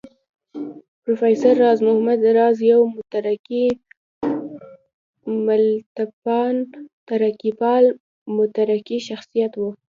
[1.03, 3.65] پروفېسر راز محمد راز يو مترقي
[5.45, 6.55] ملتپال،
[7.07, 7.83] ترقيپال
[8.37, 9.63] مترقي شخصيت و